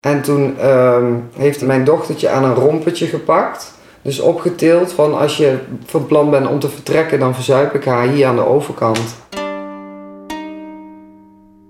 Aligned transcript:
En 0.00 0.22
toen 0.22 0.58
ehm, 0.58 1.14
heeft 1.36 1.62
mijn 1.62 1.84
dochtertje 1.84 2.28
aan 2.28 2.44
een 2.44 2.54
rompetje 2.54 3.06
gepakt. 3.06 3.72
Dus 4.02 4.20
opgetild 4.20 4.92
van 4.92 5.18
als 5.18 5.36
je 5.36 5.58
van 5.84 6.06
plan 6.06 6.30
bent 6.30 6.46
om 6.46 6.58
te 6.58 6.68
vertrekken, 6.68 7.18
dan 7.18 7.34
verzuip 7.34 7.74
ik 7.74 7.84
haar 7.84 8.08
hier 8.08 8.26
aan 8.26 8.36
de 8.36 8.46
overkant. 8.46 9.00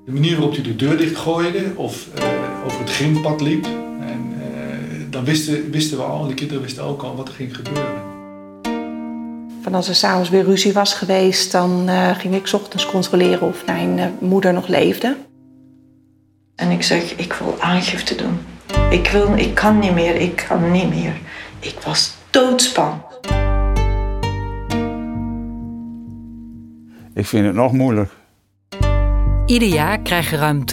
De 0.05 0.13
manier 0.13 0.37
waarop 0.37 0.55
hij 0.55 0.63
de 0.63 0.77
deur 0.77 0.97
dichtgooide 0.97 1.63
of 1.75 2.07
uh, 2.19 2.25
over 2.67 2.81
het 2.81 2.91
gympad 2.91 3.41
liep. 3.41 3.65
En 4.01 4.35
uh, 4.39 4.45
dan 5.11 5.25
wisten, 5.25 5.71
wisten 5.71 5.97
we 5.97 6.03
al, 6.03 6.23
en 6.23 6.29
de 6.29 6.35
kinderen 6.35 6.63
wisten 6.63 6.85
ook 6.85 7.03
al 7.03 7.17
wat 7.17 7.29
er 7.29 7.35
ging 7.35 7.57
gebeuren. 7.57 8.09
Van 9.63 9.75
als 9.75 9.89
er 9.89 9.95
s'avonds 9.95 10.29
weer 10.29 10.45
ruzie 10.45 10.73
was 10.73 10.95
geweest, 10.95 11.53
dan 11.53 11.85
uh, 11.89 12.11
ging 12.11 12.35
ik 12.35 12.47
's 12.47 12.53
ochtends 12.53 12.87
controleren 12.87 13.49
of 13.49 13.67
mijn 13.67 14.15
moeder 14.19 14.53
nog 14.53 14.67
leefde. 14.67 15.17
En 16.61 16.71
ik 16.71 16.83
zeg, 16.83 17.15
ik 17.17 17.33
wil 17.33 17.57
aangifte 17.61 18.15
doen. 18.15 18.39
Ik, 18.91 19.09
wil, 19.09 19.37
ik 19.37 19.55
kan 19.55 19.79
niet 19.79 19.95
meer, 19.95 20.15
ik 20.15 20.45
kan 20.49 20.71
niet 20.71 20.89
meer. 20.89 21.13
Ik 21.59 21.81
was 21.85 22.15
doodsbang. 22.31 23.03
Ik 27.15 27.27
vind 27.27 27.47
het 27.47 27.55
nog 27.55 27.73
moeilijk. 27.73 28.11
Ieder 29.47 29.69
jaar 29.69 30.01
krijgen 30.01 30.39
ruim 30.39 30.65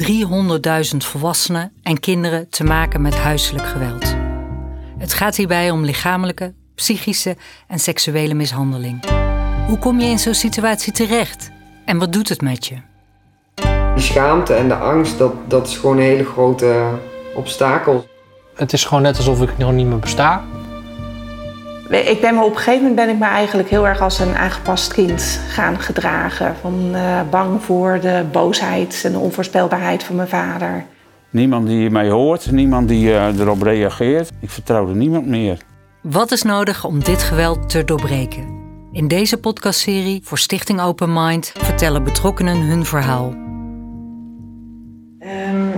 300.000 0.91 0.97
volwassenen 0.97 1.71
en 1.84 1.99
kinderen 1.99 2.49
te 2.49 2.63
maken 2.63 3.02
met 3.02 3.16
huiselijk 3.16 3.67
geweld. 3.67 4.16
Het 4.97 5.13
gaat 5.13 5.35
hierbij 5.35 5.72
om 5.72 5.83
lichamelijke, 5.83 6.53
psychische 6.75 7.38
en 7.67 7.80
seksuele 7.80 8.33
mishandeling. 8.33 9.05
Hoe 9.67 9.77
kom 9.80 9.99
je 9.99 10.08
in 10.08 10.19
zo'n 10.19 10.33
situatie 10.33 10.94
terecht? 10.94 11.52
En 11.85 11.97
wat 11.97 12.13
doet 12.13 12.30
het 12.30 12.41
met 12.41 12.66
je? 12.66 12.75
De 13.97 14.03
schaamte 14.03 14.53
en 14.53 14.67
de 14.67 14.75
angst, 14.75 15.17
dat, 15.17 15.33
dat 15.47 15.67
is 15.67 15.77
gewoon 15.77 15.97
een 15.97 16.03
hele 16.03 16.25
grote 16.25 16.83
obstakel. 17.35 18.05
Het 18.55 18.73
is 18.73 18.85
gewoon 18.85 19.03
net 19.03 19.17
alsof 19.17 19.41
ik 19.41 19.57
nog 19.57 19.71
niet 19.71 19.88
meer 19.88 19.99
besta. 19.99 20.43
Ik 21.89 22.22
ben 22.22 22.35
me 22.35 22.44
op 22.44 22.49
een 22.49 22.57
gegeven 22.57 22.80
moment 22.80 22.95
ben 22.95 23.09
ik 23.09 23.19
me 23.19 23.25
eigenlijk 23.25 23.69
heel 23.69 23.88
erg 23.88 24.02
als 24.02 24.19
een 24.19 24.35
aangepast 24.35 24.94
kind 24.94 25.41
gaan 25.49 25.80
gedragen. 25.80 26.55
Van 26.61 26.91
uh, 26.91 27.22
bang 27.30 27.63
voor 27.63 27.99
de 28.02 28.25
boosheid 28.31 29.02
en 29.05 29.11
de 29.11 29.19
onvoorspelbaarheid 29.19 30.03
van 30.03 30.16
mijn 30.16 30.27
vader. 30.27 30.85
Niemand 31.29 31.67
die 31.67 31.89
mij 31.89 32.09
hoort, 32.09 32.52
niemand 32.52 32.88
die 32.88 33.07
uh, 33.07 33.39
erop 33.39 33.61
reageert. 33.61 34.31
Ik 34.41 34.50
vertrouwde 34.50 34.95
niemand 34.95 35.25
meer. 35.25 35.57
Wat 36.02 36.31
is 36.31 36.41
nodig 36.41 36.85
om 36.85 37.03
dit 37.03 37.23
geweld 37.23 37.69
te 37.69 37.83
doorbreken? 37.83 38.55
In 38.91 39.07
deze 39.07 39.38
podcastserie 39.38 40.22
voor 40.23 40.38
Stichting 40.38 40.81
Open 40.81 41.13
Mind 41.13 41.53
vertellen 41.57 42.03
betrokkenen 42.03 42.57
hun 42.61 42.85
verhaal. 42.85 43.47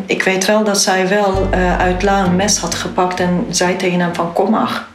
Ik 0.09 0.23
weet 0.23 0.45
wel 0.45 0.63
dat 0.63 0.77
zij 0.77 1.07
wel 1.07 1.47
uh, 1.53 1.77
uit 1.77 2.03
La 2.03 2.25
een 2.25 2.35
mes 2.35 2.57
had 2.57 2.75
gepakt 2.75 3.19
en 3.19 3.45
zei 3.49 3.75
tegen 3.75 3.99
hem 3.99 4.15
van 4.15 4.33
kom 4.33 4.51
maar 4.51 4.87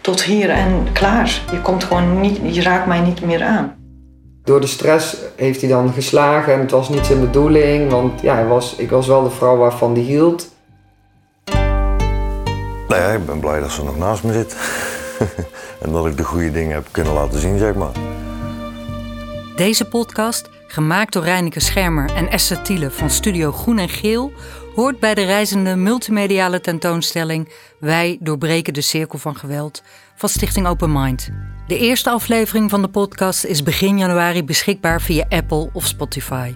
tot 0.00 0.22
hier 0.22 0.50
en 0.50 0.86
klaar. 0.92 1.40
Je 1.50 1.60
komt 1.60 1.84
gewoon 1.84 2.20
niet, 2.20 2.54
je 2.54 2.62
raakt 2.62 2.86
mij 2.86 3.00
niet 3.00 3.24
meer 3.24 3.42
aan. 3.42 3.74
Door 4.44 4.60
de 4.60 4.66
stress 4.66 5.16
heeft 5.36 5.60
hij 5.60 5.70
dan 5.70 5.92
geslagen 5.92 6.52
en 6.52 6.60
het 6.60 6.70
was 6.70 6.88
niet 6.88 7.06
zijn 7.06 7.20
bedoeling, 7.20 7.90
want 7.90 8.20
ja, 8.20 8.34
hij 8.34 8.46
was, 8.46 8.74
ik 8.76 8.90
was 8.90 9.06
wel 9.06 9.22
de 9.22 9.30
vrouw 9.30 9.56
waarvan 9.56 9.92
hij 9.92 10.02
hield. 10.02 10.48
Nou 12.88 13.00
ja, 13.02 13.08
ik 13.08 13.26
ben 13.26 13.40
blij 13.40 13.60
dat 13.60 13.70
ze 13.70 13.84
nog 13.84 13.98
naast 13.98 14.22
me 14.22 14.32
zit. 14.32 14.56
en 15.82 15.92
dat 15.92 16.06
ik 16.06 16.16
de 16.16 16.24
goede 16.24 16.50
dingen 16.50 16.74
heb 16.74 16.86
kunnen 16.90 17.12
laten 17.12 17.40
zien, 17.40 17.58
zeg 17.58 17.74
maar. 17.74 17.92
Deze 19.56 19.84
podcast, 19.88 20.48
gemaakt 20.72 21.12
door 21.12 21.24
Reineke 21.24 21.60
Schermer 21.60 22.14
en 22.14 22.30
Esther 22.30 22.62
Thiele 22.62 22.90
van 22.90 23.10
Studio 23.10 23.52
Groen 23.52 23.78
en 23.78 23.88
Geel, 23.88 24.32
hoort 24.74 25.00
bij 25.00 25.14
de 25.14 25.24
reizende 25.24 25.76
multimediale 25.76 26.60
tentoonstelling 26.60 27.48
Wij 27.80 28.18
doorbreken 28.20 28.74
de 28.74 28.80
cirkel 28.80 29.18
van 29.18 29.36
geweld 29.36 29.82
van 30.14 30.28
Stichting 30.28 30.66
Open 30.66 30.92
Mind. 30.92 31.30
De 31.66 31.78
eerste 31.78 32.10
aflevering 32.10 32.70
van 32.70 32.82
de 32.82 32.88
podcast 32.88 33.44
is 33.44 33.62
begin 33.62 33.98
januari 33.98 34.44
beschikbaar 34.44 35.00
via 35.00 35.26
Apple 35.28 35.70
of 35.72 35.86
Spotify. 35.86 36.54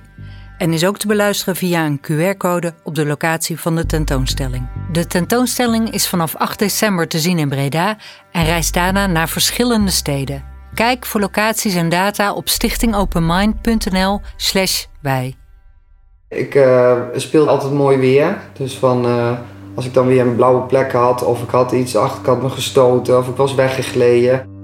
En 0.58 0.72
is 0.72 0.84
ook 0.84 0.98
te 0.98 1.06
beluisteren 1.06 1.56
via 1.56 1.86
een 1.86 2.00
QR-code 2.00 2.74
op 2.82 2.94
de 2.94 3.06
locatie 3.06 3.60
van 3.60 3.76
de 3.76 3.86
tentoonstelling. 3.86 4.68
De 4.92 5.06
tentoonstelling 5.06 5.90
is 5.90 6.08
vanaf 6.08 6.36
8 6.36 6.58
december 6.58 7.08
te 7.08 7.18
zien 7.18 7.38
in 7.38 7.48
Breda 7.48 7.96
en 8.32 8.44
reist 8.44 8.74
daarna 8.74 9.06
naar 9.06 9.28
verschillende 9.28 9.90
steden. 9.90 10.55
Kijk 10.76 11.06
voor 11.06 11.20
locaties 11.20 11.74
en 11.74 11.88
data 11.88 12.32
op 12.32 12.48
stichtingopenmind.nl/slash 12.48 14.84
wij. 15.02 15.34
Ik 16.28 16.54
uh, 16.54 17.02
speel 17.14 17.48
altijd 17.48 17.72
mooi 17.72 17.98
weer. 17.98 18.38
Dus 18.52 18.78
van 18.78 19.06
uh, 19.06 19.38
als 19.74 19.86
ik 19.86 19.94
dan 19.94 20.06
weer 20.06 20.20
een 20.20 20.36
blauwe 20.36 20.62
plek 20.62 20.92
had, 20.92 21.24
of 21.24 21.42
ik 21.42 21.50
had 21.50 21.72
iets 21.72 21.96
achter, 21.96 22.20
ik 22.20 22.26
had 22.26 22.42
me 22.42 22.48
gestoten, 22.48 23.18
of 23.18 23.28
ik 23.28 23.36
was 23.36 23.54
weggegleden. 23.54 24.55